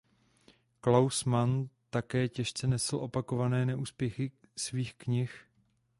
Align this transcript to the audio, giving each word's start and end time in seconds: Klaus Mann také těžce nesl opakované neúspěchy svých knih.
Klaus 0.81 1.23
Mann 1.27 1.69
také 1.89 2.29
těžce 2.29 2.67
nesl 2.67 2.95
opakované 2.95 3.65
neúspěchy 3.65 4.31
svých 4.57 4.93
knih. 4.95 5.41